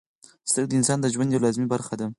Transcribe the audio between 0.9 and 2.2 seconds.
د ژوند یوه لازمي برخه ده.